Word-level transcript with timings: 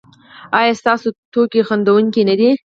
ایا 0.59 0.73
ستاسو 0.81 1.07
ټوکې 1.31 1.61
خندونکې 1.67 2.21
نه 2.29 2.35
دي؟ 2.39 2.49